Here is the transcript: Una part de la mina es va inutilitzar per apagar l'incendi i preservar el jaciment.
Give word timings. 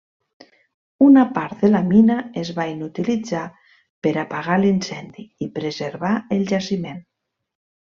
Una 1.07 1.25
part 1.35 1.61
de 1.65 1.69
la 1.73 1.81
mina 1.91 2.15
es 2.45 2.49
va 2.61 2.67
inutilitzar 2.73 3.45
per 4.09 4.17
apagar 4.25 4.61
l'incendi 4.67 5.31
i 5.49 5.53
preservar 5.61 6.19
el 6.39 6.47
jaciment. 6.57 7.11